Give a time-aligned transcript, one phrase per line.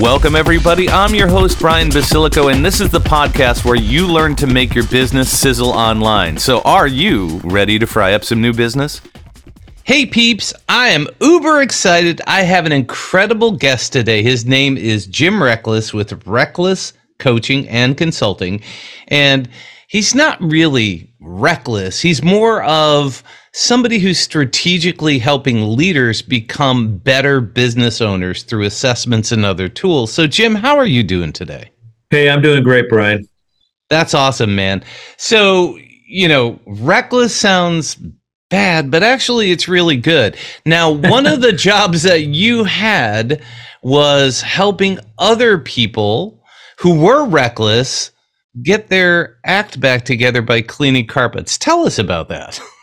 [0.00, 0.88] Welcome, everybody.
[0.88, 4.74] I'm your host, Brian Basilico, and this is the podcast where you learn to make
[4.74, 6.38] your business sizzle online.
[6.38, 9.02] So, are you ready to fry up some new business?
[9.84, 12.22] Hey, peeps, I am uber excited.
[12.26, 14.22] I have an incredible guest today.
[14.22, 18.62] His name is Jim Reklis with Reklis Coaching and Consulting.
[19.08, 19.50] And
[19.86, 23.22] he's not really reckless, he's more of
[23.52, 30.12] somebody who's strategically helping leaders become better business owners through assessments and other tools.
[30.12, 31.70] So, Jim, how are you doing today?
[32.10, 33.26] Hey, I'm doing great, Brian.
[33.88, 34.84] That's awesome, man.
[35.16, 37.96] So, you know, reckless sounds
[38.50, 40.36] bad, but actually it's really good.
[40.64, 43.42] Now, one of the jobs that you had
[43.82, 46.42] was helping other people
[46.78, 48.10] who were reckless
[48.62, 51.56] get their act back together by cleaning carpets.
[51.56, 52.60] Tell us about that.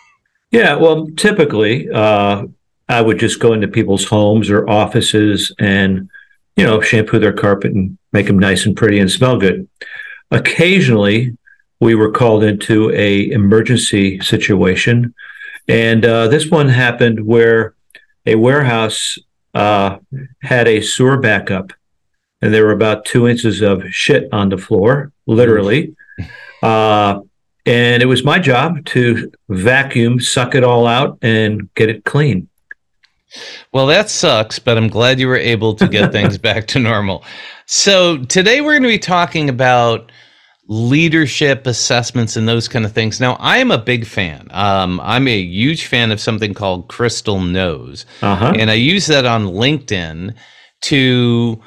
[0.52, 2.46] Yeah, well, typically, uh,
[2.88, 6.10] I would just go into people's homes or offices and,
[6.56, 9.68] you know, shampoo their carpet and make them nice and pretty and smell good.
[10.32, 11.38] Occasionally,
[11.80, 15.14] we were called into a emergency situation,
[15.68, 17.76] and uh, this one happened where
[18.26, 19.18] a warehouse
[19.54, 19.98] uh,
[20.42, 21.74] had a sewer backup,
[22.42, 25.96] and there were about two inches of shit on the floor, literally.
[26.64, 27.22] Uh,
[27.68, 32.48] and it was my job to vacuum, suck it all out, and get it clean.
[33.74, 37.24] Well, that sucks, but I'm glad you were able to get things back to normal.
[37.66, 40.12] So, today we're going to be talking about
[40.70, 43.20] leadership assessments and those kind of things.
[43.20, 44.48] Now, I am a big fan.
[44.52, 48.06] Um, I'm a huge fan of something called Crystal Knows.
[48.22, 48.54] uh-huh.
[48.58, 50.34] and I use that on LinkedIn
[50.82, 51.62] to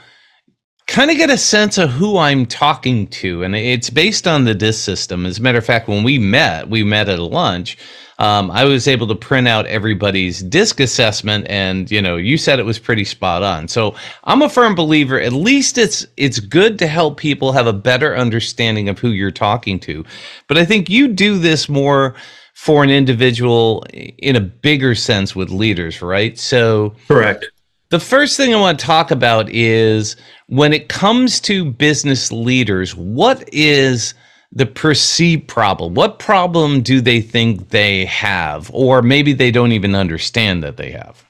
[0.91, 3.45] kind of get a sense of who I'm talking to.
[3.45, 5.25] And it's based on the DISC system.
[5.25, 7.79] As a matter of fact, when we met, we met at a lunch.
[8.19, 12.59] Um, I was able to print out everybody's DISC assessment, and you know, you said
[12.59, 13.67] it was pretty spot on.
[13.69, 15.19] So I'm a firm believer.
[15.19, 19.31] At least it's it's good to help people have a better understanding of who you're
[19.31, 20.05] talking to.
[20.49, 22.15] But I think you do this more
[22.53, 26.37] for an individual in a bigger sense with leaders, right?
[26.37, 27.47] So correct.
[27.91, 30.15] The first thing I want to talk about is
[30.47, 34.15] when it comes to business leaders, what is
[34.53, 35.95] the perceived problem?
[35.95, 38.71] What problem do they think they have?
[38.73, 41.25] Or maybe they don't even understand that they have?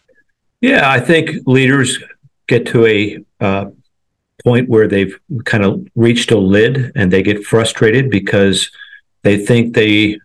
[0.61, 1.99] Yeah, I think leaders
[2.47, 3.71] get to a uh,
[4.45, 8.71] point where they've kind of reached a lid and they get frustrated because
[9.23, 10.19] they think they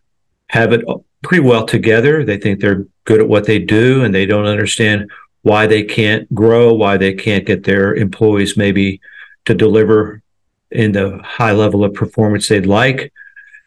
[0.50, 0.84] have it
[1.24, 2.26] pretty well together.
[2.26, 5.10] They think they're good at what they do and they don't understand
[5.46, 9.00] why they can't grow, why they can't get their employees maybe
[9.46, 10.24] to deliver
[10.72, 13.14] in the high level of performance they'd like.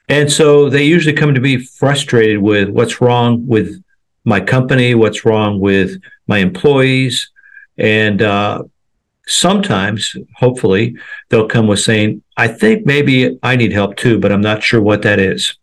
[0.08, 3.80] And so they usually come to be frustrated with what's wrong with
[4.24, 7.30] my company, what's wrong with my employees.
[7.76, 8.64] And uh,
[9.28, 10.96] sometimes, hopefully,
[11.28, 14.82] they'll come with saying, I think maybe I need help too, but I'm not sure
[14.82, 15.56] what that is.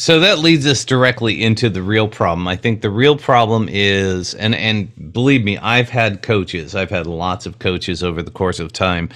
[0.00, 2.48] So that leads us directly into the real problem.
[2.48, 6.74] I think the real problem is, and and believe me, I've had coaches.
[6.74, 9.10] I've had lots of coaches over the course of time,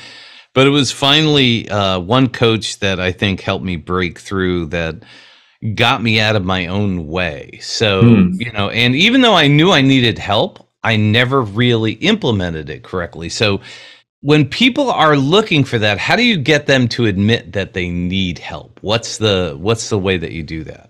[0.53, 4.97] but it was finally uh, one coach that I think helped me break through that
[5.75, 7.61] got me out of my own way.
[7.63, 8.33] So hmm.
[8.35, 12.83] you know, and even though I knew I needed help, I never really implemented it
[12.83, 13.31] correctly.
[13.31, 13.63] So
[14.25, 17.91] when people are looking for that how do you get them to admit that they
[17.91, 18.79] need help?
[18.81, 20.89] What's the what's the way that you do that?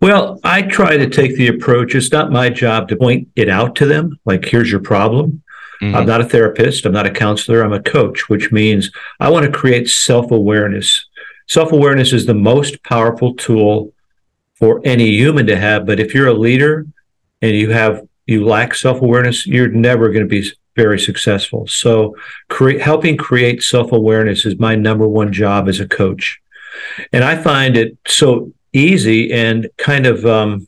[0.00, 3.76] Well i try to take the approach it's not my job to point it out
[3.76, 5.42] to them like here's your problem.
[5.82, 5.94] Mm-hmm.
[5.94, 8.90] i'm not a therapist i'm not a counselor i'm a coach which means
[9.20, 11.06] i want to create self-awareness.
[11.48, 13.92] Self-awareness is the most powerful tool
[14.54, 16.86] for any human to have but if you're a leader
[17.42, 21.66] and you have you lack self-awareness you're never going to be very successful.
[21.66, 22.16] So,
[22.48, 26.40] cre- helping create self awareness is my number one job as a coach.
[27.12, 30.66] And I find it so easy and kind of um,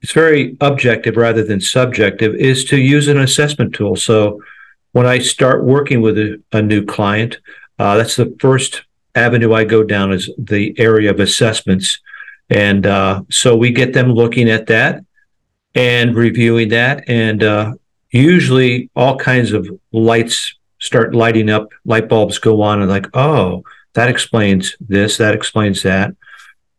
[0.00, 3.96] it's very objective rather than subjective is to use an assessment tool.
[3.96, 4.42] So,
[4.92, 7.38] when I start working with a, a new client,
[7.78, 8.82] uh, that's the first
[9.14, 11.98] avenue I go down is the area of assessments.
[12.50, 15.04] And uh, so we get them looking at that
[15.74, 17.74] and reviewing that and uh,
[18.12, 23.64] usually all kinds of lights start lighting up, light bulbs go on, and like, oh,
[23.94, 26.14] that explains this, that explains that.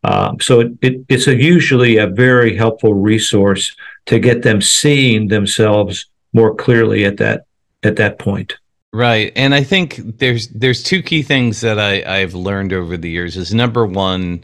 [0.03, 3.75] Um, so it, it, it's a, usually a very helpful resource
[4.07, 7.45] to get them seeing themselves more clearly at that
[7.83, 8.57] at that point.
[8.91, 13.09] Right, and I think there's there's two key things that I I've learned over the
[13.09, 13.37] years.
[13.37, 14.43] Is number one,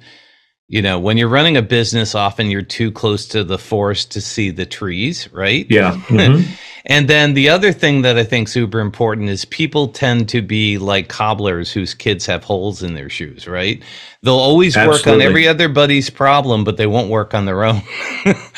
[0.69, 4.21] you know, when you're running a business, often you're too close to the forest to
[4.21, 5.67] see the trees, right?
[5.69, 6.01] Yeah.
[6.07, 6.51] Mm-hmm.
[6.89, 10.79] And then the other thing that I think super important is people tend to be
[10.79, 13.81] like cobblers whose kids have holes in their shoes, right?
[14.23, 15.11] They'll always Absolutely.
[15.11, 17.83] work on every other buddy's problem, but they won't work on their own.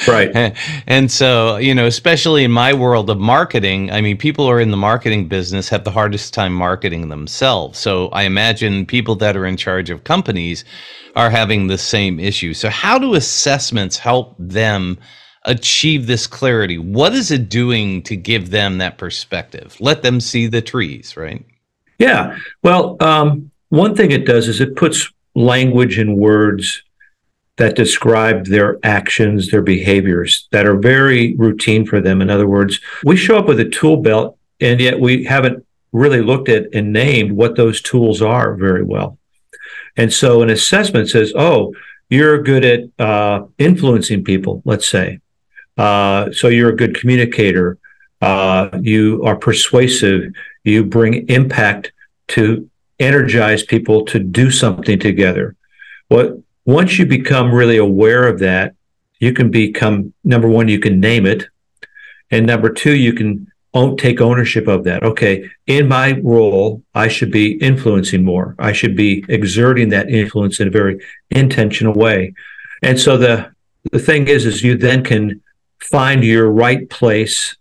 [0.07, 0.55] right.
[0.87, 4.61] And so, you know, especially in my world of marketing, I mean, people who are
[4.61, 7.79] in the marketing business have the hardest time marketing themselves.
[7.79, 10.63] So I imagine people that are in charge of companies
[11.17, 12.53] are having the same issue.
[12.53, 14.97] So, how do assessments help them
[15.45, 16.77] achieve this clarity?
[16.77, 19.75] What is it doing to give them that perspective?
[19.79, 21.45] Let them see the trees, right?
[21.97, 22.37] Yeah.
[22.63, 26.83] Well, um, one thing it does is it puts language and words
[27.57, 32.21] that describe their actions, their behaviors that are very routine for them.
[32.21, 36.21] In other words, we show up with a tool belt, and yet we haven't really
[36.21, 39.17] looked at and named what those tools are very well.
[39.97, 41.75] And so an assessment says, oh,
[42.09, 45.19] you're good at uh, influencing people, let's say.
[45.77, 47.77] Uh, so you're a good communicator.
[48.21, 50.33] Uh, you are persuasive.
[50.63, 51.91] You bring impact
[52.29, 52.69] to
[52.99, 55.55] energize people to do something together.
[56.07, 58.75] What once you become really aware of that,
[59.19, 61.47] you can become number one, you can name it.
[62.29, 65.03] And number two, you can own, take ownership of that.
[65.03, 68.55] Okay, in my role, I should be influencing more.
[68.59, 72.33] I should be exerting that influence in a very intentional way.
[72.81, 73.51] And so the
[73.91, 75.41] the thing is, is you then can
[75.81, 77.55] find your right place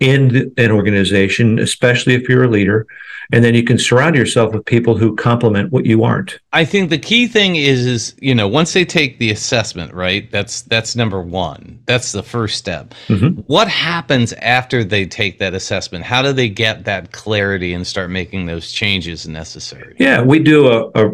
[0.00, 2.86] in an organization, especially if you're a leader,
[3.32, 6.38] and then you can surround yourself with people who complement what you aren't.
[6.52, 10.28] I think the key thing is is you know once they take the assessment right
[10.32, 11.80] that's that's number one.
[11.86, 12.94] That's the first step.
[13.08, 13.40] Mm-hmm.
[13.42, 16.04] what happens after they take that assessment?
[16.04, 19.94] How do they get that clarity and start making those changes necessary?
[19.98, 21.10] Yeah we do a, a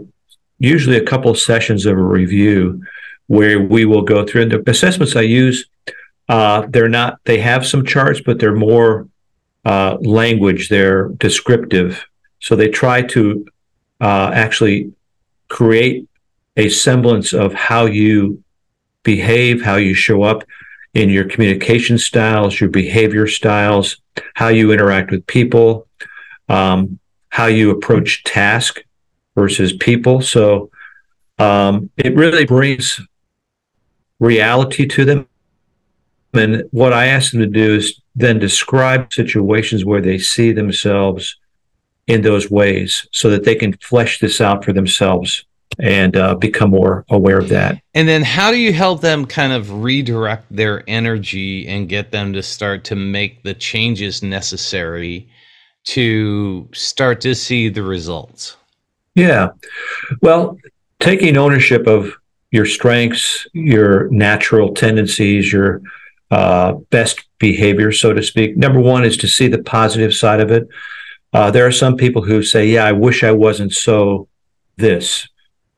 [0.59, 2.83] usually a couple of sessions of a review
[3.27, 5.67] where we will go through and the assessments i use
[6.29, 9.09] uh, they're not they have some charts but they're more
[9.67, 12.07] uh, language, they're descriptive.
[12.39, 13.45] So they try to
[14.01, 14.93] uh, actually
[15.49, 16.09] create
[16.57, 18.45] a semblance of how you
[19.03, 20.45] behave, how you show up
[20.95, 23.97] in your communication styles, your behavior styles,
[24.35, 25.89] how you interact with people,
[26.49, 27.01] um,
[27.31, 28.85] how you approach task
[29.35, 30.23] versus people.
[30.23, 30.71] So
[31.41, 33.01] um, it really brings
[34.21, 35.29] reality to them.
[36.39, 41.37] And what I ask them to do is then describe situations where they see themselves
[42.07, 45.45] in those ways so that they can flesh this out for themselves
[45.79, 47.81] and uh, become more aware of that.
[47.95, 52.33] And then, how do you help them kind of redirect their energy and get them
[52.33, 55.29] to start to make the changes necessary
[55.87, 58.57] to start to see the results?
[59.15, 59.49] Yeah.
[60.23, 60.59] Well,
[61.01, 62.13] taking ownership of
[62.51, 65.83] your strengths, your natural tendencies, your
[66.31, 68.57] uh, best behavior, so to speak.
[68.57, 70.69] Number one is to see the positive side of it.
[71.33, 74.29] Uh, there are some people who say, "Yeah, I wish I wasn't so
[74.77, 75.29] this."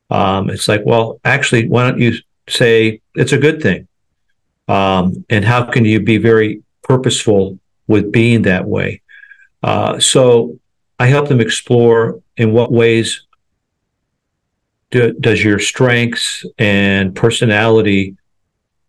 [0.09, 2.13] Um, it's like, well, actually, why don't you
[2.47, 3.87] say it's a good thing?
[4.67, 9.01] Um, and how can you be very purposeful with being that way?
[9.61, 10.59] Uh, so
[10.99, 13.25] I help them explore in what ways
[14.91, 18.15] do, does your strengths and personality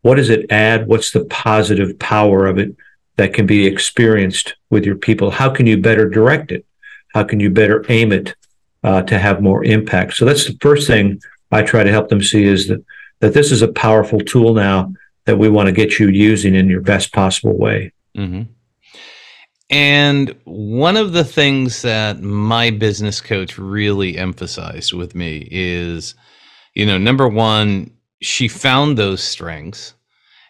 [0.03, 0.87] what does it add?
[0.87, 2.75] What's the positive power of it
[3.17, 5.31] that can be experienced with your people?
[5.31, 6.65] How can you better direct it?
[7.15, 8.35] How can you better aim it
[8.83, 10.15] uh, to have more impact?
[10.15, 12.85] So that's the first thing I try to help them see is that
[13.21, 14.93] that this is a powerful tool now
[15.27, 17.93] that we want to get you using in your best possible way.
[18.17, 18.43] Mm-hmm.
[19.69, 26.15] And one of the things that my business coach really emphasized with me is,
[26.75, 29.95] you know, number one, she found those strengths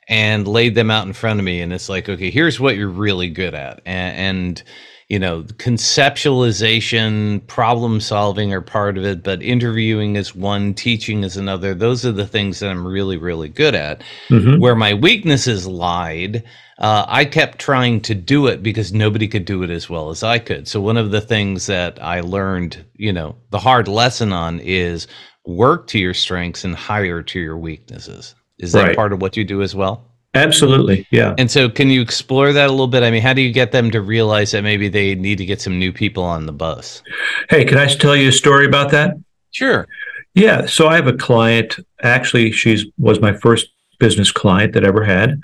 [0.09, 2.89] and laid them out in front of me and it's like okay here's what you're
[2.89, 3.81] really good at.
[3.87, 4.63] And, and
[5.09, 11.37] you know conceptualization problem solving are part of it but interviewing is one teaching is
[11.37, 11.75] another.
[11.75, 14.03] Those are the things that i'm really really good at.
[14.29, 14.61] Mm-hmm.
[14.61, 16.45] where my weaknesses lied
[16.79, 20.23] uh, i kept trying to do it because nobody could do it as well as
[20.23, 20.67] i could.
[20.67, 25.07] So one of the things that i learned you know the hard lesson on is
[25.47, 28.35] work to your strengths and hire to your weaknesses.
[28.59, 28.97] Is that right.
[28.97, 30.07] part of what you do as well?
[30.35, 31.07] Absolutely.
[31.11, 31.35] Yeah.
[31.39, 33.03] And so, can you explore that a little bit?
[33.03, 35.61] I mean, how do you get them to realize that maybe they need to get
[35.61, 37.03] some new people on the bus?
[37.49, 39.17] Hey, can I tell you a story about that?
[39.51, 39.89] Sure.
[40.35, 40.67] Yeah.
[40.67, 41.79] So I have a client.
[42.03, 45.41] Actually, she's was my first business client that I ever had,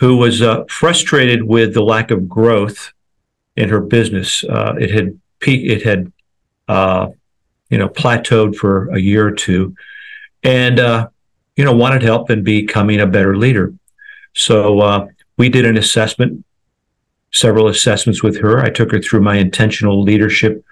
[0.00, 2.92] who was uh, frustrated with the lack of growth
[3.56, 4.42] in her business.
[4.42, 5.70] Uh, it had peak.
[5.70, 6.12] It had,
[6.66, 7.08] uh,
[7.74, 9.74] you know, plateaued for a year or two,
[10.44, 11.08] and uh,
[11.56, 13.74] you know wanted help in becoming a better leader.
[14.34, 16.44] So uh, we did an assessment,
[17.32, 18.60] several assessments with her.
[18.60, 20.64] I took her through my intentional leadership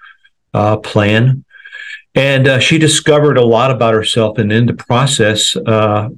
[0.53, 1.43] uh, plan
[2.15, 4.37] and uh, she discovered a lot about herself.
[4.37, 6.09] And in the process, uh,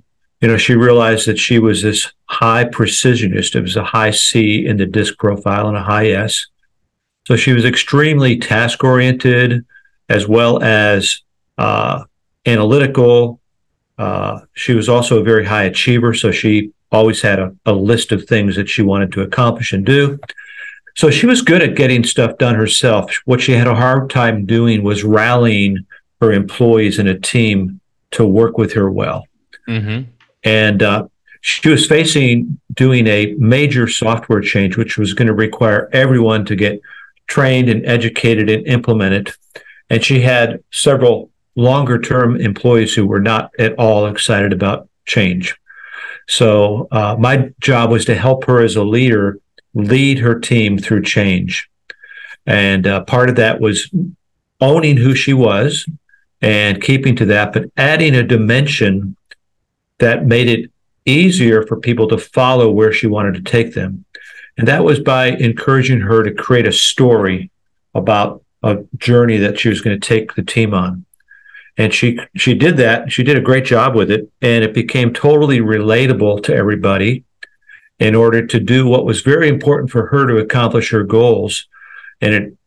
[0.42, 3.56] you know, she realized that she was this high precisionist.
[3.56, 6.48] It was a high C in the disc profile and a high S.
[7.26, 9.66] So she was extremely task oriented
[10.10, 11.22] as well as
[11.58, 12.04] uh,
[12.46, 13.40] analytical.
[13.98, 16.14] Uh, she was also a very high achiever.
[16.14, 19.86] So she always had a, a list of things that she wanted to accomplish and
[19.86, 20.20] do.
[20.96, 23.20] So she was good at getting stuff done herself.
[23.26, 25.86] What she had a hard time doing was rallying
[26.22, 27.82] her employees and a team
[28.12, 29.28] to work with her well.
[29.68, 30.10] Mm-hmm.
[30.44, 31.08] And uh,
[31.42, 36.56] she was facing doing a major software change, which was going to require everyone to
[36.56, 36.80] get
[37.28, 39.34] trained and educated and implemented.
[39.90, 45.56] And she had several longer term employees who were not at all excited about change.
[46.28, 49.40] So uh, my job was to help her as a leader
[49.74, 51.70] lead her team through change.
[52.46, 53.92] And uh, part of that was
[54.62, 55.88] owning who she was
[56.42, 59.16] and keeping to that, but adding a dimension
[60.00, 60.72] that made it
[61.06, 64.06] easier for people to follow where she wanted to take them.
[64.58, 67.52] And that was by encouraging her to create a story
[67.94, 71.06] about a journey that she was going to take the team on.
[71.78, 73.12] And she she did that.
[73.12, 77.24] She did a great job with it, and it became totally relatable to everybody
[78.00, 81.68] in order to do what was very important for her to accomplish her goals.
[82.22, 82.58] And it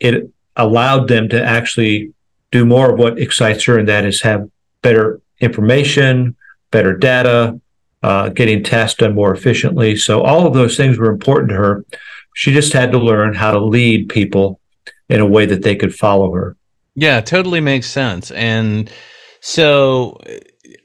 [0.00, 2.12] it allowed them to actually
[2.52, 4.48] do more of what excites her, and that is have
[4.82, 6.36] better information,
[6.70, 7.60] better data,
[8.04, 9.96] uh, getting tasks done more efficiently.
[9.96, 11.84] So all of those things were important to her.
[12.34, 14.60] She just had to learn how to lead people
[15.08, 16.56] in a way that they could follow her.
[16.94, 18.30] Yeah, totally makes sense.
[18.30, 18.90] And
[19.40, 20.20] so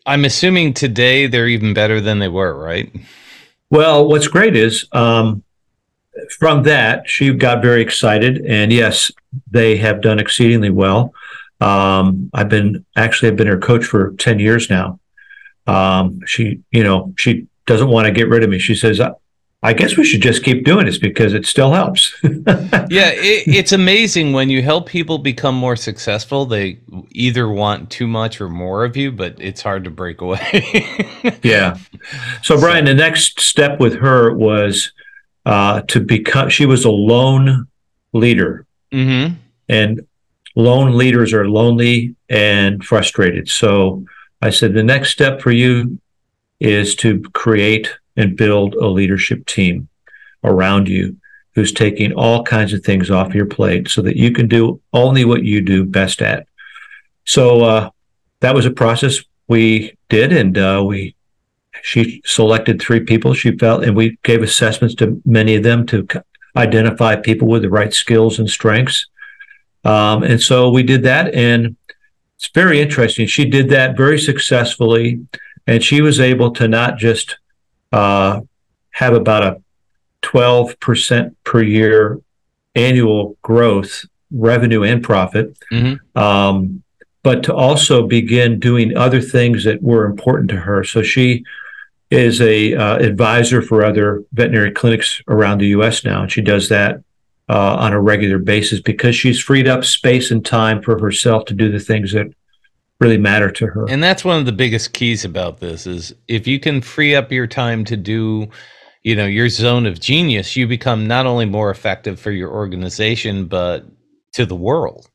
[0.05, 2.91] I'm assuming today they're even better than they were, right?
[3.69, 5.43] Well, what's great is um,
[6.37, 8.43] from that, she got very excited.
[8.45, 9.11] And yes,
[9.49, 11.13] they have done exceedingly well.
[11.61, 14.99] Um, I've been actually, I've been her coach for 10 years now.
[15.67, 18.57] Um, she, you know, she doesn't want to get rid of me.
[18.57, 18.99] She says,
[19.61, 22.15] I guess we should just keep doing this because it still helps.
[22.23, 26.45] yeah, it, it's amazing when you help people become more successful.
[26.45, 26.79] They
[27.11, 30.87] either want too much or more of you, but it's hard to break away.
[31.43, 31.77] yeah.
[32.41, 32.93] So, Brian, so.
[32.93, 34.93] the next step with her was
[35.45, 37.67] uh, to become, she was a lone
[38.13, 38.65] leader.
[38.93, 39.35] Mm-hmm.
[39.67, 40.07] And
[40.55, 43.49] lone leaders are lonely and frustrated.
[43.49, 44.05] So,
[44.41, 45.99] I said, the next step for you
[46.61, 47.89] is to create
[48.19, 49.87] and build a leadership team
[50.43, 51.17] around you
[51.55, 55.25] who's taking all kinds of things off your plate so that you can do only
[55.25, 56.45] what you do best at.
[57.25, 57.89] So uh,
[58.41, 61.15] that was a process we did, and uh, we
[61.81, 66.07] she selected three people she felt, and we gave assessments to many of them to
[66.55, 69.07] identify people with the right skills and strengths.
[69.85, 71.77] Um, and so we did that, and
[72.35, 73.27] it's very interesting.
[73.27, 75.25] She did that very successfully,
[75.67, 77.37] and she was able to not just
[77.91, 78.41] uh,
[78.91, 79.61] have about a
[80.21, 82.19] 12% per year
[82.75, 86.17] annual growth, revenue and profit, mm-hmm.
[86.17, 86.83] um,
[87.23, 90.83] but to also begin doing other things that were important to her.
[90.83, 91.43] So she
[92.09, 96.03] is a uh, advisor for other veterinary clinics around the U.S.
[96.03, 97.03] now, and she does that
[97.49, 101.53] uh, on a regular basis because she's freed up space and time for herself to
[101.53, 102.27] do the things that
[102.99, 103.89] really matter to her.
[103.89, 107.31] And that's one of the biggest keys about this is if you can free up
[107.31, 108.49] your time to do
[109.03, 113.45] you know your zone of genius you become not only more effective for your organization
[113.45, 113.85] but
[114.33, 115.09] to the world.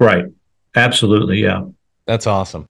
[0.00, 0.26] Right.
[0.74, 1.64] Absolutely yeah.
[2.06, 2.66] That's awesome.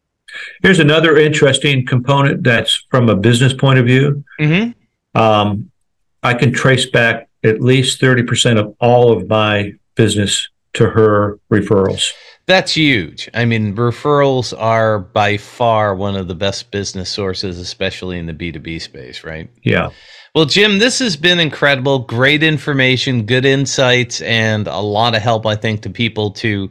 [0.62, 4.24] Here's another interesting component that's from a business point of view.
[4.38, 5.20] Mm-hmm.
[5.20, 5.70] um,
[6.22, 12.12] i can trace back at least 30% of all of my business to her referrals
[12.48, 13.28] that's huge.
[13.34, 18.32] I mean, referrals are by far one of the best business sources, especially in the
[18.32, 19.50] B2B space, right?
[19.62, 19.90] Yeah.
[20.34, 22.00] Well, Jim, this has been incredible.
[22.00, 26.70] Great information, good insights, and a lot of help, I think, to people to,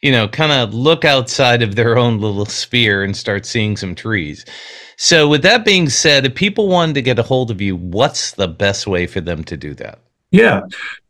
[0.00, 3.94] you know, kind of look outside of their own little sphere and start seeing some
[3.94, 4.46] trees.
[4.96, 8.32] So, with that being said, if people wanted to get a hold of you, what's
[8.32, 9.98] the best way for them to do that?
[10.30, 10.62] Yeah.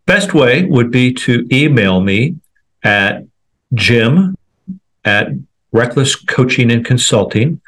[0.07, 2.35] Best way would be to email me
[2.83, 3.23] at
[3.75, 4.37] jim
[5.05, 5.29] at
[5.75, 7.61] Reklis Coaching and Consulting.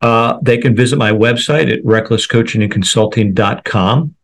[0.00, 4.14] Uh, they can visit my website at rekliscoachingandconsulting.com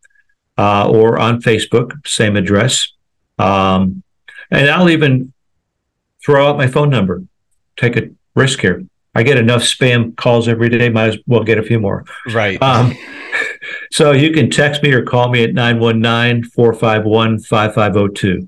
[0.57, 2.91] uh, or on Facebook, same address.
[3.39, 4.03] Um,
[4.51, 5.33] and I'll even
[6.23, 7.23] throw out my phone number.
[7.77, 8.85] Take a risk here.
[9.13, 10.89] I get enough spam calls every day.
[10.89, 12.05] Might as well get a few more.
[12.31, 12.61] Right.
[12.61, 12.95] Um,
[13.91, 18.47] so you can text me or call me at 919 451 5502.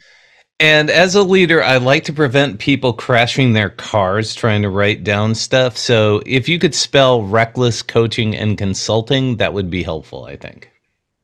[0.63, 5.03] And as a leader, I like to prevent people crashing their cars trying to write
[5.03, 5.77] down stuff.
[5.77, 10.71] So if you could spell Reklis coaching and consulting, that would be helpful, I think.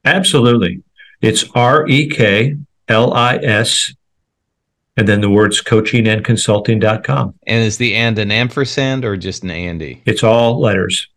[0.03, 0.84] Absolutely.
[1.22, 2.58] It's R E K
[2.89, 3.93] L I S
[4.98, 7.34] and then the words coaching and consulting.com.
[7.48, 11.08] And is the and an ampersand or just an A and It's all letters.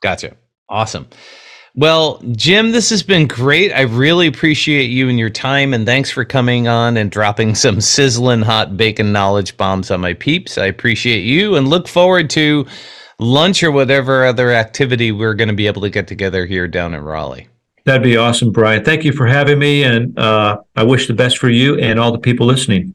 [0.00, 0.36] Gotcha.
[0.68, 1.08] Awesome.
[1.76, 3.72] Well, Jim, this has been great.
[3.72, 7.80] I really appreciate you and your time, and thanks for coming on and dropping some
[7.80, 10.58] sizzling hot bacon knowledge bombs on my peeps.
[10.58, 12.66] I appreciate you and look forward to
[13.20, 16.92] lunch or whatever other activity we're going to be able to get together here down
[16.92, 17.48] in Raleigh.
[17.84, 18.84] That'd be awesome, Brian.
[18.84, 22.12] Thank you for having me, and uh, I wish the best for you and all
[22.12, 22.94] the people listening.